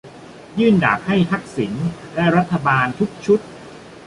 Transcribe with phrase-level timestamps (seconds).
[0.59, 1.73] ยื่นดาบให้ "ทักษิณ"
[2.15, 3.39] และรัฐบาลทุกชุด